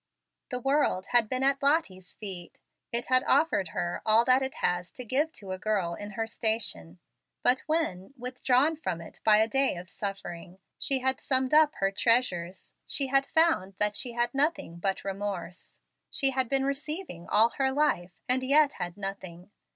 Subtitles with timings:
[0.49, 2.57] The world had been at Lottie's feet.
[2.91, 6.25] It had offered her all that it has to give to a girl in her
[6.25, 6.97] station;
[7.43, 11.91] but when, withdrawn from it by a day of suffering, she had summed up her
[11.91, 15.77] treasures, she had found that she had nothing but remorse.
[16.09, 19.51] She had been receiving all her life, and yet had nothing.